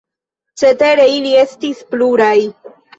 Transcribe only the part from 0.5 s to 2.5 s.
Cetere, ili estis pluraj.